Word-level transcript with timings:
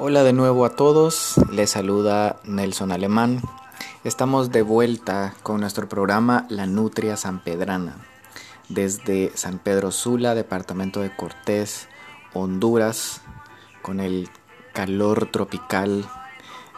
Hola 0.00 0.22
de 0.22 0.32
nuevo 0.32 0.64
a 0.64 0.76
todos, 0.76 1.34
les 1.50 1.70
saluda 1.70 2.36
Nelson 2.44 2.92
Alemán. 2.92 3.42
Estamos 4.04 4.52
de 4.52 4.62
vuelta 4.62 5.34
con 5.42 5.60
nuestro 5.60 5.88
programa 5.88 6.46
La 6.50 6.66
Nutria 6.66 7.16
Sanpedrana 7.16 7.96
desde 8.68 9.32
San 9.34 9.58
Pedro 9.58 9.90
Sula, 9.90 10.36
departamento 10.36 11.00
de 11.00 11.16
Cortés, 11.16 11.88
Honduras, 12.32 13.22
con 13.82 13.98
el 13.98 14.30
calor 14.72 15.32
tropical 15.32 16.08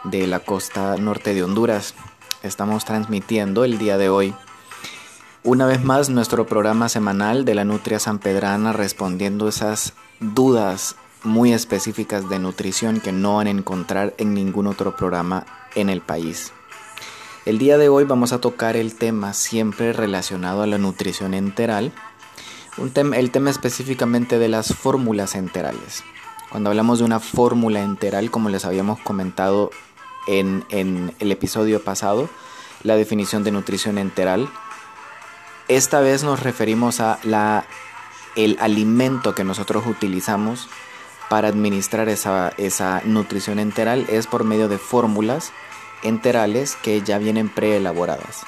de 0.03 0.25
la 0.25 0.39
costa 0.39 0.97
norte 0.97 1.35
de 1.35 1.43
Honduras. 1.43 1.93
Estamos 2.41 2.85
transmitiendo 2.85 3.65
el 3.65 3.77
día 3.77 3.99
de 3.99 4.09
hoy 4.09 4.33
una 5.43 5.67
vez 5.67 5.83
más 5.83 6.09
nuestro 6.09 6.47
programa 6.47 6.89
semanal 6.89 7.45
de 7.45 7.53
la 7.53 7.65
Nutria 7.65 7.99
Sanpedrana 7.99 8.73
respondiendo 8.73 9.47
esas 9.47 9.93
dudas 10.19 10.95
muy 11.23 11.53
específicas 11.53 12.29
de 12.29 12.39
nutrición 12.39 12.99
que 12.99 13.11
no 13.11 13.37
van 13.37 13.47
a 13.47 13.51
encontrar 13.51 14.13
en 14.17 14.33
ningún 14.33 14.67
otro 14.67 14.95
programa 14.95 15.45
en 15.75 15.89
el 15.89 16.01
país. 16.01 16.51
El 17.45 17.57
día 17.57 17.77
de 17.77 17.89
hoy 17.89 18.03
vamos 18.03 18.33
a 18.33 18.41
tocar 18.41 18.75
el 18.75 18.95
tema 18.95 19.33
siempre 19.33 19.93
relacionado 19.93 20.61
a 20.61 20.67
la 20.67 20.77
nutrición 20.77 21.33
enteral, 21.33 21.91
un 22.77 22.91
el 23.13 23.31
tema 23.31 23.49
específicamente 23.49 24.37
de 24.37 24.47
las 24.47 24.75
fórmulas 24.75 25.35
enterales. 25.35 26.03
Cuando 26.51 26.69
hablamos 26.69 26.99
de 26.99 27.05
una 27.05 27.19
fórmula 27.19 27.81
enteral, 27.81 28.29
como 28.29 28.49
les 28.49 28.65
habíamos 28.65 28.99
comentado 28.99 29.71
en, 30.27 30.65
en 30.69 31.15
el 31.19 31.31
episodio 31.31 31.83
pasado, 31.83 32.29
la 32.83 32.95
definición 32.95 33.43
de 33.43 33.51
nutrición 33.51 33.97
enteral, 33.97 34.49
esta 35.67 36.01
vez 36.01 36.23
nos 36.23 36.41
referimos 36.41 36.99
a 36.99 37.19
la, 37.23 37.65
el 38.35 38.57
alimento 38.59 39.33
que 39.33 39.43
nosotros 39.43 39.85
utilizamos 39.87 40.67
para 41.31 41.47
administrar 41.47 42.09
esa, 42.09 42.51
esa 42.57 43.01
nutrición 43.05 43.57
enteral 43.57 44.05
es 44.09 44.27
por 44.27 44.43
medio 44.43 44.67
de 44.67 44.77
fórmulas 44.77 45.53
enterales 46.03 46.75
que 46.75 47.01
ya 47.03 47.19
vienen 47.19 47.47
preelaboradas. 47.47 48.41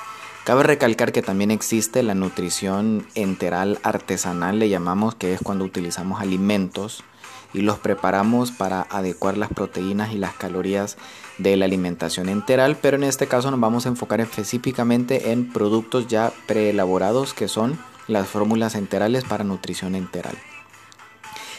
Cabe 0.43 0.63
recalcar 0.63 1.13
que 1.13 1.21
también 1.21 1.49
existe 1.49 2.03
la 2.03 2.13
nutrición 2.13 3.07
enteral 3.15 3.79
artesanal, 3.83 4.59
le 4.59 4.67
llamamos, 4.67 5.15
que 5.15 5.33
es 5.33 5.39
cuando 5.41 5.63
utilizamos 5.63 6.19
alimentos 6.19 7.05
y 7.53 7.61
los 7.61 7.79
preparamos 7.79 8.51
para 8.51 8.81
adecuar 8.89 9.37
las 9.37 9.53
proteínas 9.53 10.11
y 10.11 10.17
las 10.17 10.33
calorías 10.33 10.97
de 11.37 11.55
la 11.55 11.63
alimentación 11.63 12.27
enteral, 12.27 12.75
pero 12.75 12.97
en 12.97 13.05
este 13.05 13.27
caso 13.27 13.49
nos 13.49 13.61
vamos 13.61 13.85
a 13.85 13.89
enfocar 13.89 14.19
específicamente 14.19 15.31
en 15.31 15.47
productos 15.53 16.09
ya 16.09 16.33
preelaborados 16.47 17.33
que 17.33 17.47
son 17.47 17.79
las 18.09 18.27
fórmulas 18.27 18.75
enterales 18.75 19.23
para 19.23 19.45
nutrición 19.45 19.95
enteral. 19.95 20.35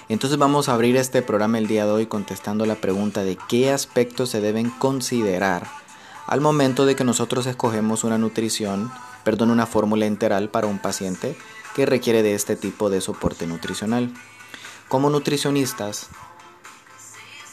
Entonces 0.08 0.38
vamos 0.38 0.68
a 0.68 0.74
abrir 0.74 0.96
este 0.96 1.22
programa 1.22 1.58
el 1.58 1.66
día 1.66 1.86
de 1.86 1.92
hoy 1.92 2.06
contestando 2.06 2.66
la 2.66 2.74
pregunta 2.74 3.24
de 3.24 3.38
qué 3.48 3.70
aspectos 3.70 4.30
se 4.30 4.40
deben 4.40 4.70
considerar 4.70 5.66
al 6.26 6.40
momento 6.40 6.86
de 6.86 6.96
que 6.96 7.04
nosotros 7.04 7.46
escogemos 7.46 8.04
una 8.04 8.18
nutrición, 8.18 8.90
perdón, 9.24 9.50
una 9.50 9.66
fórmula 9.66 10.06
enteral 10.06 10.48
para 10.48 10.66
un 10.66 10.78
paciente 10.78 11.36
que 11.74 11.86
requiere 11.86 12.22
de 12.22 12.34
este 12.34 12.56
tipo 12.56 12.90
de 12.90 13.00
soporte 13.00 13.46
nutricional. 13.46 14.12
Como 14.88 15.10
nutricionistas, 15.10 16.08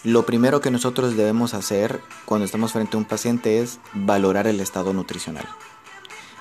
lo 0.03 0.25
primero 0.25 0.61
que 0.61 0.71
nosotros 0.71 1.15
debemos 1.15 1.53
hacer 1.53 2.01
cuando 2.25 2.45
estamos 2.45 2.71
frente 2.71 2.95
a 2.95 2.99
un 2.99 3.05
paciente 3.05 3.61
es 3.61 3.79
valorar 3.93 4.47
el 4.47 4.59
estado 4.59 4.93
nutricional. 4.93 5.47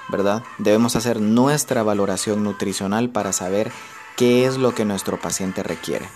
¿Verdad? 0.09 0.43
Debemos 0.59 0.97
hacer 0.97 1.21
nuestra 1.21 1.85
valoración 1.85 2.43
nutricional 2.43 3.11
para 3.11 3.33
saber 3.33 3.71
qué 4.17 4.47
es 4.47 4.57
lo 4.57 4.75
que 4.75 4.85
nuestro 4.85 5.19
paciente 5.19 5.63
requiere. 5.63 6.09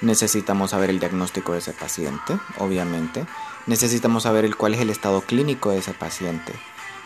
Necesitamos 0.00 0.70
saber 0.70 0.90
el 0.90 1.00
diagnóstico 1.00 1.52
de 1.52 1.58
ese 1.58 1.72
paciente, 1.72 2.38
obviamente. 2.58 3.26
Necesitamos 3.66 4.22
saber 4.22 4.44
el, 4.44 4.56
cuál 4.56 4.74
es 4.74 4.80
el 4.80 4.90
estado 4.90 5.20
clínico 5.22 5.70
de 5.70 5.78
ese 5.78 5.92
paciente. 5.92 6.52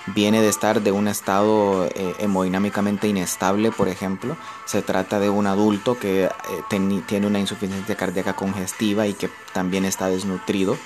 Viene 0.06 0.42
de 0.42 0.48
estar 0.48 0.82
de 0.82 0.91
un 0.92 1.09
estado 1.09 1.87
eh, 1.87 2.14
hemodinámicamente 2.19 3.09
inestable, 3.09 3.70
por 3.70 3.88
ejemplo. 3.88 4.37
Se 4.66 4.82
trata 4.82 5.20
de 5.20 5.31
un 5.31 5.47
adulto 5.47 5.98
que 5.98 6.25
eh, 6.25 6.31
tiene 7.06 7.26
una 7.26 7.38
insuficiencia 7.38 7.97
cardíaca 7.97 8.34
congestiva 8.34 9.06
y 9.06 9.14
que 9.14 9.31
también 9.53 9.84
está 9.84 10.08
desnutrido. 10.08 10.76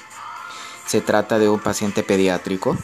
Se 0.86 1.00
trata 1.00 1.38
de 1.38 1.48
un 1.48 1.60
paciente 1.60 2.02
pediátrico 2.02 2.76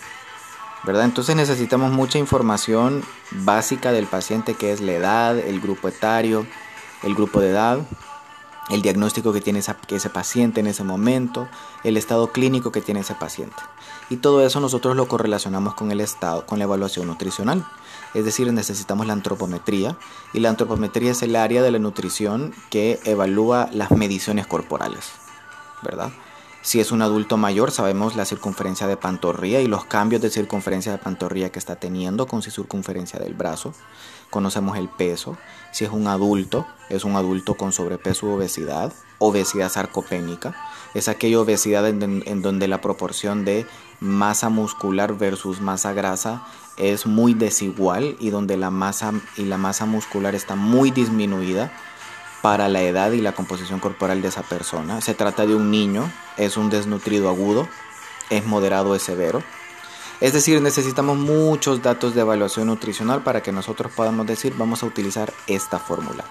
¿verdad? 0.84 1.04
Entonces 1.04 1.37
necesitamos 1.37 1.93
mucha 1.93 2.19
información 2.19 3.03
básica 3.31 3.93
del 3.93 4.06
paciente 4.06 4.54
que 4.54 4.72
es 4.72 4.81
la 4.81 4.93
edad, 4.93 5.38
el 5.38 5.60
grupo 5.60 5.88
etario, 5.88 6.47
el 7.03 7.15
grupo 7.15 7.41
de 7.41 7.50
edad, 7.50 7.78
el 8.70 8.82
diagnóstico 8.82 9.32
que 9.32 9.41
tiene 9.41 9.59
ese 9.60 10.10
paciente 10.10 10.60
en 10.60 10.66
ese 10.66 10.84
momento, 10.84 11.48
el 11.84 11.97
estado 11.97 12.32
clínico 12.32 12.72
que 12.72 12.81
tiene 12.81 13.00
ese 13.00 13.15
paciente. 13.15 13.56
Y 14.09 14.16
todo 14.16 14.44
eso 14.44 14.60
nosotros 14.60 14.97
lo 14.97 15.09
correlacionamos 15.09 15.75
con 15.75 15.91
el 15.91 16.00
estado, 16.00 16.47
con 16.47 16.59
la 16.59 16.65
evaluación 16.65 17.06
nutricional. 17.06 17.64
Es 18.14 18.25
decir, 18.25 18.53
necesitamos 18.53 19.06
la 19.06 19.14
antropometría 19.14 19.97
y 20.32 20.41
la 20.41 20.50
antropometría 20.50 21.12
es 21.12 21.22
el 21.22 21.37
área 21.37 21.62
de 21.62 21.70
la 21.70 21.78
nutrición 21.78 22.54
que 22.70 23.00
evalúa 23.04 23.69
las 23.72 23.91
mediciones 23.91 24.47
corporales, 24.47 25.10
¿verdad? 25.82 26.12
Si 26.62 26.78
es 26.78 26.93
un 26.93 27.03
adulto 27.03 27.37
mayor, 27.37 27.73
sabemos 27.73 28.15
la 28.15 28.25
circunferencia 28.25 28.87
de 28.87 28.97
pantorrilla 28.97 29.61
y 29.61 29.67
los 29.67 29.84
cambios 29.84 30.23
de 30.23 30.31
circunferencia 30.31 30.93
de 30.93 30.99
pantorrilla 30.99 31.50
que 31.50 31.59
está 31.59 31.75
teniendo 31.75 32.28
con 32.28 32.41
su 32.41 32.53
circunferencia 32.53 33.19
del 33.19 33.34
brazo. 33.34 33.75
Conocemos 34.31 34.78
el 34.78 34.89
peso. 34.89 35.37
Si 35.73 35.84
es 35.84 35.91
un 35.91 36.06
adulto, 36.06 36.65
es 36.89 37.03
un 37.05 37.17
adulto 37.17 37.56
con 37.56 37.73
sobrepeso 37.73 38.27
u 38.27 38.37
obesidad, 38.37 38.93
obesidad 39.19 39.73
sarcopénica. 39.73 40.55
Es 40.95 41.09
aquella 41.09 41.41
obesidad 41.41 41.89
en, 41.89 42.23
en 42.27 42.43
donde 42.43 42.69
la 42.69 42.81
proporción 42.81 43.44
de 43.44 43.67
masa 43.99 44.49
muscular 44.49 45.19
versus 45.19 45.61
masa 45.61 45.93
grasa 45.93 46.44
es 46.77 47.06
muy 47.06 47.34
desigual 47.34 48.17
y 48.21 48.31
donde 48.31 48.56
la 48.56 48.71
masa 48.71 49.12
y 49.37 49.47
la 49.47 49.59
masa 49.59 49.84
muscular 49.84 50.37
está 50.37 50.55
muy 50.55 50.93
disminuida 50.93 51.73
para 52.43 52.69
la 52.69 52.83
edad 52.83 53.13
y 53.13 53.21
la 53.21 53.33
composición 53.33 53.81
corporal 53.81 54.21
de 54.21 54.29
esa 54.29 54.43
persona. 54.43 55.01
Se 55.01 55.15
trata 55.15 55.47
de 55.47 55.55
un 55.55 55.71
niño, 55.71 56.11
es 56.37 56.57
un 56.57 56.69
desnutrido 56.69 57.29
agudo, 57.29 57.69
es 58.31 58.45
moderado, 58.45 58.95
es 58.95 59.03
severo. 59.03 59.43
Es 60.21 60.33
decir, 60.33 60.61
necesitamos 60.61 61.17
muchos 61.17 61.83
datos 61.83 62.15
de 62.15 62.21
evaluación 62.21 62.67
nutricional 62.67 63.23
para 63.23 63.43
que 63.43 63.53
nosotros 63.53 63.91
podamos 63.93 64.27
decir 64.27 64.55
vamos 64.57 64.83
a 64.83 64.87
utilizar 64.87 65.33
esta 65.47 65.79
fórmula. 65.79 66.25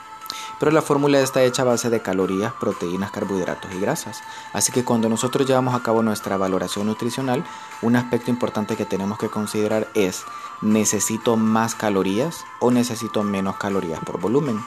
Pero 0.60 0.72
la 0.72 0.82
fórmula 0.82 1.20
está 1.20 1.42
hecha 1.44 1.64
a 1.64 1.66
base 1.66 1.90
de 1.90 2.02
calorías, 2.02 2.54
proteínas, 2.54 3.12
carbohidratos 3.12 3.72
y 3.74 3.80
grasas. 3.80 4.22
Así 4.54 4.72
que 4.72 4.86
cuando 4.86 5.10
nosotros 5.10 5.48
llevamos 5.48 5.74
a 5.74 5.82
cabo 5.82 6.04
nuestra 6.04 6.38
valoración 6.38 6.86
nutricional, 6.86 7.44
un 7.82 7.96
aspecto 7.96 8.30
importante 8.30 8.76
que 8.76 8.86
tenemos 8.86 9.18
que 9.18 9.30
considerar 9.30 9.88
es, 9.96 10.24
¿necesito 10.62 11.36
más 11.36 11.74
calorías 11.74 12.46
o 12.60 12.70
necesito 12.70 13.24
menos 13.24 13.58
calorías 13.58 14.00
por 14.02 14.20
volumen? 14.20 14.62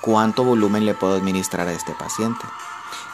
Cuánto 0.00 0.44
volumen 0.44 0.86
le 0.86 0.94
puedo 0.94 1.14
administrar 1.14 1.68
a 1.68 1.72
este 1.72 1.92
paciente. 1.94 2.44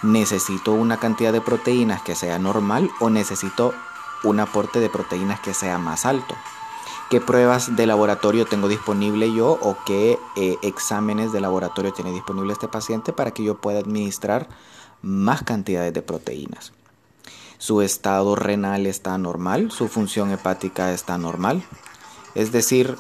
¿Necesito 0.03 0.73
una 0.73 0.99
cantidad 0.99 1.33
de 1.33 1.41
proteínas 1.41 2.03
que 2.03 2.15
sea 2.15 2.39
normal 2.39 2.91
o 3.01 3.11
necesito 3.11 3.75
un 4.25 4.41
aporte 4.41 4.81
de 4.81 4.89
proteínas 4.89 5.41
que 5.41 5.55
sea 5.55 5.79
más 5.79 6.07
alto? 6.07 6.35
¿Qué 7.11 7.21
pruebas 7.21 7.77
de 7.77 7.87
laboratorio 7.87 8.47
tengo 8.47 8.67
disponible 8.67 9.33
yo 9.33 9.59
o 9.63 9.77
qué 9.87 10.19
eh, 10.35 10.57
exámenes 10.63 11.31
de 11.33 11.41
laboratorio 11.41 11.93
tiene 11.93 12.11
disponible 12.13 12.53
este 12.53 12.67
paciente 12.67 13.13
para 13.13 13.31
que 13.31 13.45
yo 13.45 13.59
pueda 13.59 13.79
administrar 13.79 14.49
más 15.03 15.45
cantidades 15.45 15.95
de 15.95 16.03
proteínas? 16.03 16.73
Su 17.59 17.81
estado 17.81 18.35
renal 18.35 18.87
está 18.87 19.17
normal, 19.19 19.71
su 19.71 19.89
función 19.89 20.33
hepática 20.33 20.93
está 20.93 21.17
normal. 21.17 21.63
Es 22.35 22.53
decir, 22.53 22.97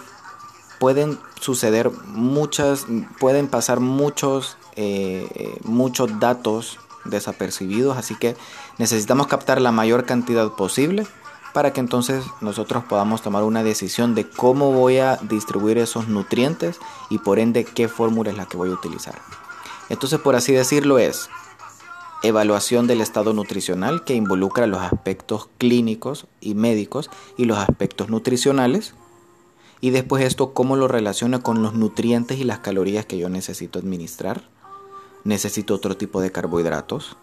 pueden 0.78 1.18
suceder 1.40 1.90
muchas, 2.06 2.86
pueden 3.18 3.48
pasar 3.48 3.80
muchos, 3.80 4.56
eh, 4.76 5.58
muchos 5.64 6.18
datos 6.20 6.78
desapercibidos, 7.04 7.96
así 7.96 8.14
que 8.14 8.36
necesitamos 8.78 9.26
captar 9.26 9.60
la 9.60 9.72
mayor 9.72 10.04
cantidad 10.04 10.50
posible 10.52 11.06
para 11.54 11.72
que 11.72 11.80
entonces 11.80 12.22
nosotros 12.42 12.84
podamos 12.84 13.22
tomar 13.22 13.42
una 13.42 13.62
decisión 13.62 14.14
de 14.14 14.28
cómo 14.28 14.72
voy 14.72 14.98
a 14.98 15.16
distribuir 15.22 15.78
esos 15.78 16.06
nutrientes 16.06 16.78
y 17.08 17.18
por 17.18 17.38
ende 17.38 17.64
qué 17.64 17.88
fórmula 17.88 18.30
es 18.30 18.36
la 18.36 18.46
que 18.46 18.58
voy 18.58 18.70
a 18.70 18.74
utilizar. 18.74 19.14
Entonces, 19.88 20.20
por 20.20 20.36
así 20.36 20.52
decirlo, 20.52 20.98
es 20.98 21.30
evaluación 22.22 22.86
del 22.86 23.00
estado 23.00 23.32
nutricional 23.32 24.04
que 24.04 24.14
involucra 24.14 24.66
los 24.66 24.82
aspectos 24.82 25.48
clínicos 25.58 26.26
y 26.40 26.54
médicos 26.54 27.10
y 27.38 27.46
los 27.46 27.58
aspectos 27.58 28.10
nutricionales 28.10 28.94
y 29.80 29.90
después 29.90 30.24
esto, 30.24 30.54
¿cómo 30.54 30.76
lo 30.76 30.88
relaciona 30.88 31.42
con 31.42 31.62
los 31.62 31.74
nutrientes 31.74 32.38
y 32.38 32.44
las 32.44 32.60
calorías 32.60 33.06
que 33.06 33.18
yo 33.18 33.28
necesito 33.28 33.78
administrar? 33.78 34.48
Necesito 35.24 35.74
otro 35.74 35.96
tipo 35.96 36.20
de 36.20 36.32
carbohidratos. 36.32 37.16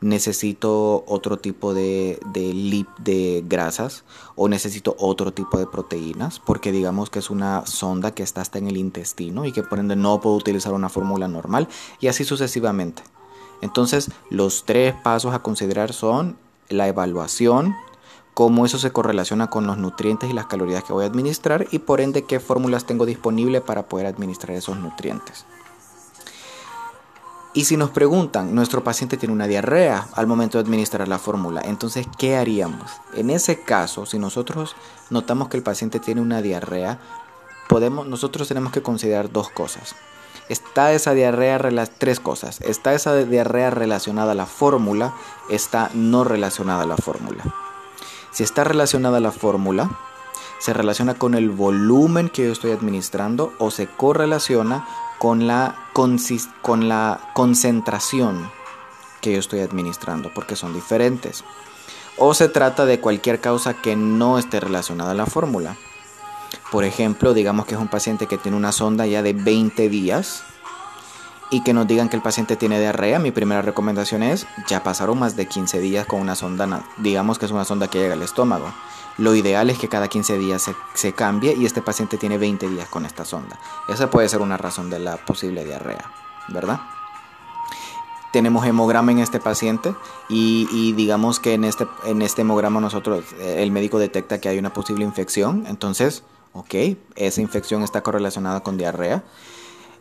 Necesito 0.00 1.04
otro 1.06 1.38
tipo 1.38 1.72
de, 1.72 2.18
de, 2.32 2.84
de 2.98 3.44
grasas 3.46 4.04
o 4.34 4.48
necesito 4.48 4.96
otro 4.98 5.32
tipo 5.32 5.56
de 5.56 5.66
proteínas 5.66 6.40
porque 6.40 6.72
digamos 6.72 7.08
que 7.10 7.20
es 7.20 7.30
una 7.30 7.64
sonda 7.64 8.10
que 8.10 8.22
está 8.22 8.42
hasta 8.42 8.58
en 8.58 8.66
el 8.66 8.76
intestino 8.76 9.46
y 9.46 9.52
que 9.52 9.62
por 9.62 9.78
ende 9.78 9.96
no 9.96 10.20
puedo 10.20 10.36
utilizar 10.36 10.74
una 10.74 10.90
fórmula 10.90 11.28
normal 11.28 11.68
y 12.00 12.08
así 12.08 12.24
sucesivamente. 12.24 13.02
Entonces, 13.62 14.10
los 14.28 14.64
tres 14.66 14.94
pasos 15.02 15.32
a 15.32 15.38
considerar 15.38 15.94
son 15.94 16.36
la 16.68 16.88
evaluación, 16.88 17.74
cómo 18.34 18.66
eso 18.66 18.78
se 18.78 18.90
correlaciona 18.90 19.48
con 19.48 19.66
los 19.66 19.78
nutrientes 19.78 20.28
y 20.28 20.32
las 20.32 20.46
calorías 20.46 20.84
que 20.84 20.92
voy 20.92 21.04
a 21.04 21.06
administrar 21.08 21.66
y 21.70 21.78
por 21.78 22.00
ende 22.00 22.24
qué 22.24 22.40
fórmulas 22.40 22.84
tengo 22.84 23.06
disponible 23.06 23.60
para 23.60 23.84
poder 23.84 24.06
administrar 24.06 24.56
esos 24.56 24.76
nutrientes. 24.76 25.46
Y 27.56 27.66
si 27.66 27.76
nos 27.76 27.90
preguntan, 27.90 28.52
nuestro 28.52 28.82
paciente 28.82 29.16
tiene 29.16 29.32
una 29.32 29.46
diarrea 29.46 30.08
al 30.14 30.26
momento 30.26 30.58
de 30.58 30.64
administrar 30.64 31.06
la 31.06 31.20
fórmula, 31.20 31.62
entonces, 31.64 32.08
¿qué 32.18 32.36
haríamos? 32.36 32.90
En 33.14 33.30
ese 33.30 33.60
caso, 33.60 34.06
si 34.06 34.18
nosotros 34.18 34.74
notamos 35.08 35.48
que 35.48 35.56
el 35.56 35.62
paciente 35.62 36.00
tiene 36.00 36.20
una 36.20 36.42
diarrea, 36.42 36.98
podemos, 37.68 38.08
nosotros 38.08 38.48
tenemos 38.48 38.72
que 38.72 38.82
considerar 38.82 39.30
dos 39.30 39.50
cosas. 39.50 39.94
Está 40.48 40.92
esa 40.92 41.14
diarrea, 41.14 41.58
tres 41.96 42.18
cosas. 42.18 42.60
Está 42.60 42.92
esa 42.92 43.14
diarrea 43.14 43.70
relacionada 43.70 44.32
a 44.32 44.34
la 44.34 44.46
fórmula, 44.46 45.14
está 45.48 45.90
no 45.94 46.24
relacionada 46.24 46.82
a 46.82 46.86
la 46.86 46.96
fórmula. 46.96 47.44
Si 48.34 48.42
está 48.42 48.64
relacionada 48.64 49.20
la 49.20 49.30
fórmula, 49.30 49.96
se 50.58 50.72
relaciona 50.72 51.14
con 51.14 51.34
el 51.34 51.50
volumen 51.50 52.28
que 52.28 52.44
yo 52.44 52.52
estoy 52.52 52.72
administrando 52.72 53.52
o 53.58 53.70
se 53.70 53.86
correlaciona 53.86 54.88
con 55.18 55.46
la, 55.46 55.76
con 55.92 56.88
la 56.88 57.30
concentración 57.32 58.50
que 59.20 59.34
yo 59.34 59.38
estoy 59.38 59.60
administrando, 59.60 60.32
porque 60.34 60.56
son 60.56 60.74
diferentes. 60.74 61.44
O 62.18 62.34
se 62.34 62.48
trata 62.48 62.86
de 62.86 62.98
cualquier 62.98 63.40
causa 63.40 63.74
que 63.74 63.94
no 63.94 64.36
esté 64.36 64.58
relacionada 64.58 65.12
a 65.12 65.14
la 65.14 65.26
fórmula. 65.26 65.76
Por 66.72 66.82
ejemplo, 66.82 67.34
digamos 67.34 67.66
que 67.66 67.76
es 67.76 67.80
un 67.80 67.86
paciente 67.86 68.26
que 68.26 68.36
tiene 68.36 68.56
una 68.56 68.72
sonda 68.72 69.06
ya 69.06 69.22
de 69.22 69.32
20 69.32 69.88
días 69.88 70.42
y 71.50 71.62
que 71.62 71.72
nos 71.72 71.86
digan 71.86 72.08
que 72.08 72.16
el 72.16 72.22
paciente 72.22 72.56
tiene 72.56 72.80
diarrea, 72.80 73.18
mi 73.18 73.30
primera 73.30 73.62
recomendación 73.62 74.22
es, 74.22 74.46
ya 74.66 74.82
pasaron 74.82 75.18
más 75.18 75.36
de 75.36 75.46
15 75.46 75.80
días 75.80 76.06
con 76.06 76.20
una 76.20 76.34
sonda, 76.34 76.84
digamos 76.98 77.38
que 77.38 77.46
es 77.46 77.52
una 77.52 77.64
sonda 77.64 77.88
que 77.88 77.98
llega 77.98 78.14
al 78.14 78.22
estómago. 78.22 78.72
Lo 79.16 79.34
ideal 79.34 79.70
es 79.70 79.78
que 79.78 79.88
cada 79.88 80.08
15 80.08 80.38
días 80.38 80.68
se, 80.94 81.12
cambie 81.12 81.54
y 81.54 81.66
este 81.66 81.82
paciente 81.82 82.18
tiene 82.18 82.36
20 82.36 82.68
días 82.68 82.88
con 82.88 83.06
esta 83.06 83.24
sonda. 83.24 83.60
Esa 83.88 84.10
puede 84.10 84.28
ser 84.28 84.40
una 84.40 84.56
razón 84.56 84.90
de 84.90 84.98
la 84.98 85.16
posible 85.18 85.64
diarrea, 85.64 86.10
¿verdad? 86.48 86.80
Tenemos 88.32 88.66
hemograma 88.66 89.12
en 89.12 89.20
este 89.20 89.38
paciente 89.38 89.94
y, 90.28 90.92
digamos 90.94 91.38
que 91.38 91.54
en 91.54 91.62
este, 91.62 91.86
en 92.04 92.22
este 92.22 92.42
hemograma 92.42 92.80
nosotros, 92.80 93.24
eh, 93.38 93.62
el 93.62 93.70
médico 93.70 94.00
detecta 94.00 94.40
que 94.40 94.48
hay 94.48 94.58
una 94.58 94.72
posible 94.72 95.04
infección, 95.04 95.64
entonces, 95.68 96.24
ok, 96.52 96.74
esa 97.14 97.40
infección 97.40 97.84
está 97.84 98.02
correlacionada 98.02 98.64
con 98.64 98.76
diarrea 98.76 99.22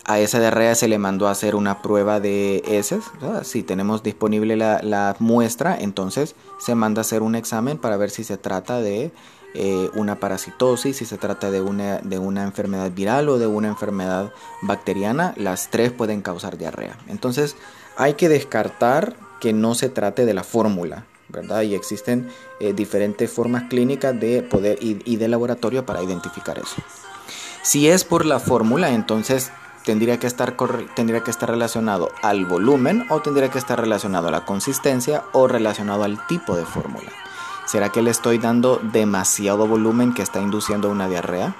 a 0.05 0.19
esa 0.19 0.39
diarrea 0.39 0.75
se 0.75 0.87
le 0.87 0.97
mandó 0.97 1.27
a 1.27 1.31
hacer 1.31 1.55
una 1.55 1.81
prueba 1.81 2.19
de 2.19 2.61
heces. 2.65 3.05
Si 3.43 3.63
tenemos 3.63 4.03
disponible 4.03 4.57
la, 4.57 5.15
muestra, 5.19 5.77
entonces 5.79 6.35
se 6.59 6.75
manda 6.75 6.99
a 6.99 7.03
hacer 7.03 7.21
un 7.21 7.35
examen 7.35 7.77
para 7.77 7.97
ver 7.97 8.09
si 8.09 8.23
se 8.23 8.37
trata 8.37 8.81
de 8.81 9.11
eh, 9.53 9.89
una 9.93 10.19
parasitosis, 10.19 10.97
si 10.97 11.05
se 11.05 11.17
trata 11.17 11.51
de 11.51 11.61
una, 11.61 11.99
de 11.99 12.19
una 12.19 12.43
enfermedad 12.43 12.91
viral 12.91 13.29
o 13.29 13.37
de 13.37 13.47
una 13.47 13.69
enfermedad 13.69 14.33
bacteriana. 14.61 15.33
Las 15.37 15.69
tres 15.69 15.91
pueden 15.91 16.21
causar 16.21 16.57
diarrea. 16.57 16.97
Entonces 17.07 17.55
hay 17.95 18.15
que 18.15 18.27
descartar 18.27 19.15
que 19.39 19.53
no 19.53 19.73
se 19.73 19.89
trate 19.89 20.25
de 20.25 20.33
la 20.33 20.43
fórmula. 20.43 21.05
¿verdad? 21.29 21.63
Y 21.63 21.73
existen 21.73 22.29
eh, 22.59 22.73
diferentes 22.73 23.31
formas 23.31 23.63
clínicas 23.63 24.19
de 24.19 24.43
poder 24.43 24.77
y 24.81 25.15
de 25.15 25.27
laboratorio 25.27 25.83
para 25.83 26.03
identificar 26.03 26.59
eso. 26.59 26.75
Si 27.63 27.87
es 27.87 28.03
por 28.03 28.25
la 28.25 28.39
fórmula, 28.39 28.91
entonces 28.91 29.51
tendría 29.83 30.19
que 30.19 30.27
estar 30.27 30.55
tendría 30.95 31.23
que 31.23 31.31
estar 31.31 31.49
relacionado 31.49 32.11
al 32.21 32.45
volumen 32.45 33.05
o 33.09 33.21
tendría 33.21 33.49
que 33.49 33.59
estar 33.59 33.79
relacionado 33.79 34.29
a 34.29 34.31
la 34.31 34.45
consistencia 34.45 35.23
o 35.33 35.47
relacionado 35.47 36.03
al 36.03 36.25
tipo 36.27 36.55
de 36.55 36.65
fórmula. 36.65 37.11
¿Será 37.65 37.89
que 37.89 38.01
le 38.01 38.11
estoy 38.11 38.37
dando 38.37 38.79
demasiado 38.81 39.67
volumen 39.67 40.13
que 40.13 40.21
está 40.21 40.41
induciendo 40.41 40.89
una 40.89 41.07
diarrea? 41.07 41.55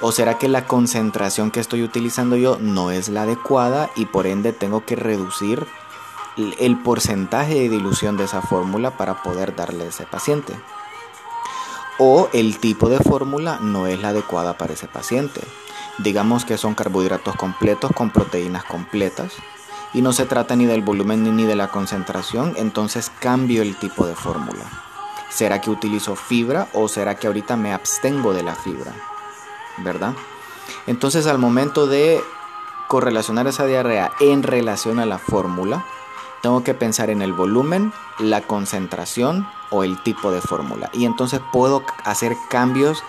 ¿O 0.00 0.12
será 0.12 0.38
que 0.38 0.48
la 0.48 0.66
concentración 0.66 1.50
que 1.50 1.60
estoy 1.60 1.82
utilizando 1.82 2.36
yo 2.36 2.58
no 2.60 2.90
es 2.90 3.08
la 3.08 3.22
adecuada 3.22 3.90
y 3.96 4.04
por 4.06 4.26
ende 4.26 4.52
tengo 4.52 4.84
que 4.84 4.94
reducir 4.94 5.66
el 6.36 6.78
porcentaje 6.82 7.54
de 7.54 7.68
dilución 7.70 8.18
de 8.18 8.24
esa 8.24 8.42
fórmula 8.42 8.96
para 8.98 9.22
poder 9.22 9.56
darle 9.56 9.84
a 9.84 9.88
ese 9.88 10.04
paciente? 10.04 10.54
¿O 11.98 12.28
el 12.34 12.58
tipo 12.58 12.90
de 12.90 12.98
fórmula 12.98 13.58
no 13.62 13.86
es 13.86 14.00
la 14.00 14.10
adecuada 14.10 14.58
para 14.58 14.74
ese 14.74 14.86
paciente? 14.86 15.40
Digamos 15.98 16.44
que 16.44 16.58
son 16.58 16.74
carbohidratos 16.74 17.36
completos 17.36 17.90
con 17.92 18.10
proteínas 18.10 18.64
completas 18.64 19.32
y 19.94 20.02
no 20.02 20.12
se 20.12 20.26
trata 20.26 20.54
ni 20.56 20.66
del 20.66 20.82
volumen 20.82 21.36
ni 21.36 21.44
de 21.44 21.56
la 21.56 21.68
concentración, 21.68 22.54
entonces 22.56 23.10
cambio 23.18 23.62
el 23.62 23.76
tipo 23.76 24.06
de 24.06 24.14
fórmula. 24.14 24.64
¿Será 25.30 25.60
que 25.60 25.70
utilizo 25.70 26.14
fibra 26.14 26.68
o 26.74 26.88
será 26.88 27.14
que 27.14 27.26
ahorita 27.26 27.56
me 27.56 27.72
abstengo 27.72 28.34
de 28.34 28.42
la 28.42 28.54
fibra? 28.54 28.92
¿Verdad? 29.78 30.12
Entonces 30.86 31.26
al 31.26 31.38
momento 31.38 31.86
de 31.86 32.22
correlacionar 32.88 33.46
esa 33.46 33.66
diarrea 33.66 34.12
en 34.20 34.42
relación 34.42 34.98
a 34.98 35.06
la 35.06 35.18
fórmula, 35.18 35.84
tengo 36.42 36.62
que 36.62 36.74
pensar 36.74 37.10
en 37.10 37.22
el 37.22 37.32
volumen, 37.32 37.92
la 38.18 38.42
concentración 38.42 39.48
o 39.70 39.82
el 39.82 40.00
tipo 40.02 40.30
de 40.30 40.40
fórmula. 40.40 40.90
Y 40.92 41.04
entonces 41.04 41.40
puedo 41.52 41.82
hacer 42.04 42.36
cambios 42.50 43.02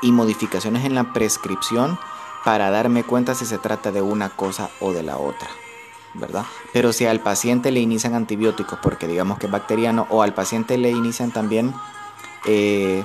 y 0.00 0.12
modificaciones 0.12 0.84
en 0.84 0.94
la 0.94 1.12
prescripción 1.12 1.98
para 2.44 2.70
darme 2.70 3.04
cuenta 3.04 3.34
si 3.34 3.46
se 3.46 3.58
trata 3.58 3.92
de 3.92 4.02
una 4.02 4.30
cosa 4.30 4.70
o 4.80 4.92
de 4.92 5.02
la 5.02 5.18
otra, 5.18 5.48
¿verdad? 6.14 6.44
Pero 6.72 6.92
si 6.92 7.06
al 7.06 7.20
paciente 7.20 7.70
le 7.70 7.80
inician 7.80 8.14
antibióticos 8.14 8.78
porque 8.82 9.06
digamos 9.06 9.38
que 9.38 9.46
es 9.46 9.52
bacteriano 9.52 10.06
o 10.10 10.22
al 10.22 10.34
paciente 10.34 10.78
le 10.78 10.90
inician 10.90 11.30
también 11.30 11.72
eh, 12.46 13.04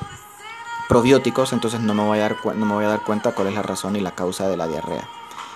probióticos, 0.88 1.54
entonces 1.54 1.80
no 1.80 1.94
me, 1.94 2.04
voy 2.04 2.19
a 2.19 2.22
dar, 2.22 2.38
no 2.56 2.66
me 2.66 2.74
voy 2.74 2.86
a 2.86 2.89
dar 2.89 3.04
cuenta 3.04 3.34
cuál 3.34 3.50
es 3.50 3.54
la 3.54 3.62
razón 3.62 3.95
y 3.95 4.00
la 4.00 4.16
causa 4.16 4.48
de 4.48 4.57
la 4.57 4.68
diarrea. 4.68 5.07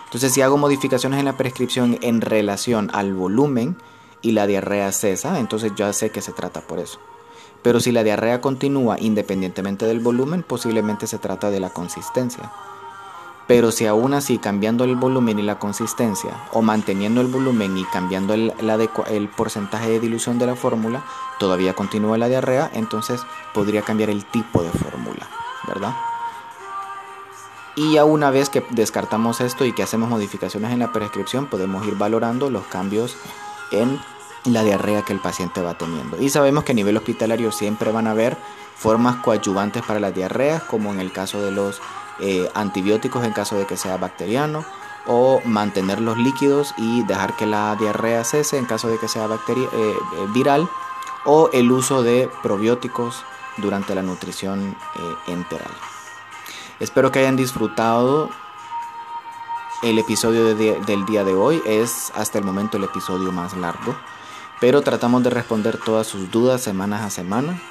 Entonces 0.06 0.34
si 0.34 0.42
hago 0.42 0.58
modificaciones 0.58 1.20
en 1.20 1.26
la 1.26 1.38
prescripción 1.38 1.98
en 2.02 2.22
relación 2.22 2.92
al 2.94 3.14
volumen 3.14 3.78
y 4.22 4.34
la 4.34 4.46
diarrea 4.46 4.92
cesa, 4.92 5.40
entonces 5.40 5.72
ya 5.76 5.92
sé 5.94 6.12
que 6.12 6.22
se 6.22 6.34
trata 6.34 6.62
por 6.62 6.80
eso. 6.80 7.00
Pero 7.64 7.80
si 7.80 7.92
la 7.92 8.04
diarrea 8.04 8.42
continúa 8.42 8.98
independientemente 9.00 9.86
del 9.86 10.00
volumen, 10.00 10.44
posiblemente 10.44 11.08
se 11.08 11.18
trata 11.18 11.50
de 11.50 11.60
la 11.60 11.70
consistencia. 11.70 12.52
Pero 13.48 13.72
si 13.72 13.86
aún 13.86 14.14
así 14.14 14.38
cambiando 14.38 14.84
el 14.84 14.96
volumen 14.96 15.40
y 15.40 15.42
la 15.42 15.60
consistencia, 15.60 16.32
o 16.54 16.62
manteniendo 16.62 17.22
el 17.22 17.28
volumen 17.28 17.78
y 17.78 17.84
cambiando 17.86 18.34
el, 18.34 18.54
porcentaje 19.36 19.90
de 19.90 20.00
dilución 20.00 20.40
de 20.40 20.48
la 20.48 20.56
fórmula, 20.56 21.04
todavía 21.40 21.74
continúa 21.74 22.18
la 22.18 22.28
diarrea, 22.28 22.70
entonces 22.74 23.22
podría 23.54 23.82
cambiar 23.82 24.10
el 24.10 24.26
tipo 24.26 24.64
de 24.64 24.70
fórmula, 24.70 25.28
¿verdad? 25.68 25.96
Y 27.76 27.94
ya 27.94 28.06
una 28.06 28.32
vez 28.32 28.50
que 28.50 28.66
descartamos 28.70 29.42
esto 29.42 29.66
y 29.66 29.74
que 29.74 29.84
hacemos 29.84 30.10
modificaciones 30.10 30.72
en 30.72 30.80
la 30.80 30.92
prescripción, 30.92 31.48
podemos 31.48 31.86
ir 31.88 31.96
valorando 31.96 32.50
los 32.50 32.66
cambios 32.66 33.18
en 33.72 34.00
la 34.46 34.64
diarrea 34.64 35.04
que 35.04 35.14
el 35.14 35.20
paciente 35.20 35.62
va 35.62 35.78
teniendo. 35.78 36.22
Y 36.22 36.30
sabemos 36.30 36.64
que 36.64 36.72
a 36.72 36.76
nivel 36.76 36.98
hospitalario 36.98 37.52
siempre 37.52 37.92
van 37.92 38.08
a 38.08 38.12
haber 38.12 38.38
formas 38.76 39.18
coadyuvantes 39.18 39.84
para 39.84 40.00
las 40.00 40.16
diarreas, 40.16 40.64
como 40.64 40.92
en 40.92 41.00
el 41.00 41.12
caso 41.12 41.42
de 41.42 41.52
los 41.52 41.80
eh, 42.22 42.50
antibióticos 42.54 43.26
en 43.26 43.34
caso 43.34 43.56
de 43.56 43.66
que 43.66 43.78
sea 43.78 43.98
bacteriano 43.98 44.64
o 45.08 45.42
mantener 45.46 46.00
los 46.00 46.18
líquidos 46.18 46.74
y 46.78 47.04
dejar 47.04 47.36
que 47.36 47.48
la 47.48 47.76
diarrea 47.76 48.24
cese 48.24 48.58
en 48.58 48.66
caso 48.66 48.88
de 48.88 49.00
que 49.00 49.08
sea 49.08 49.26
bacteria, 49.26 49.68
eh, 49.74 49.94
eh, 49.94 50.26
viral 50.34 50.70
o 51.26 51.50
el 51.52 51.72
uso 51.72 52.04
de 52.04 52.30
probióticos 52.44 53.24
durante 53.58 53.96
la 53.96 54.02
nutrición 54.02 54.76
enteral. 55.28 55.72
Espero 56.80 57.12
que 57.12 57.20
hayan 57.20 57.36
disfrutado 57.36 58.30
el 59.84 60.00
episodio 60.00 60.56
del 60.56 61.06
día 61.06 61.24
de 61.24 61.34
hoy. 61.34 61.62
Es 61.66 62.12
hasta 62.16 62.38
el 62.38 62.44
momento 62.44 62.78
el 62.78 62.84
episodio 62.84 63.32
más 63.32 63.56
largo, 63.56 63.96
pero 64.60 64.82
tratamos 64.82 65.24
de 65.24 65.32
responder 65.32 65.78
todas 65.78 66.08
sus 66.08 66.32
dudas 66.32 66.62
semana 66.62 67.06
a 67.06 67.10
semana 67.10 67.62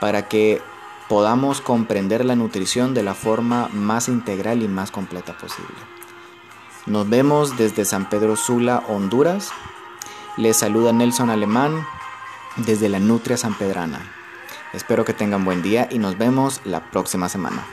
para 0.00 0.28
que 0.28 0.62
podamos 1.10 1.60
comprender 1.60 2.24
la 2.24 2.36
nutrición 2.36 2.94
de 2.94 3.02
la 3.02 3.14
forma 3.14 3.68
más 3.72 4.06
integral 4.06 4.62
y 4.62 4.68
más 4.68 4.92
completa 4.92 5.36
posible. 5.36 5.74
Nos 6.86 7.10
vemos 7.10 7.58
desde 7.58 7.84
San 7.84 8.08
Pedro 8.08 8.36
Sula, 8.36 8.84
Honduras. 8.86 9.50
Les 10.36 10.56
saluda 10.56 10.92
Nelson 10.92 11.28
Alemán 11.28 11.84
desde 12.58 12.88
la 12.88 13.00
Nutria 13.00 13.36
San 13.36 13.54
Pedrana. 13.58 14.08
Espero 14.72 15.04
que 15.04 15.12
tengan 15.12 15.44
buen 15.44 15.62
día 15.62 15.88
y 15.90 15.98
nos 15.98 16.16
vemos 16.16 16.60
la 16.64 16.92
próxima 16.92 17.28
semana. 17.28 17.66